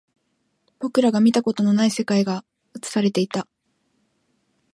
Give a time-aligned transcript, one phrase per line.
[0.79, 2.43] 僕らが見たことがない世界が
[2.75, 3.45] 映されていた